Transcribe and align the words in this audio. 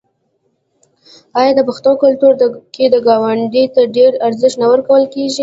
آیا 1.39 1.51
د 1.55 1.59
پښتنو 1.67 1.91
په 1.95 2.01
کلتور 2.03 2.33
کې 2.73 2.85
ګاونډي 3.07 3.63
ته 3.75 3.81
ډیر 3.95 4.11
ارزښت 4.27 4.57
نه 4.61 4.67
ورکول 4.71 5.03
کیږي؟ 5.13 5.39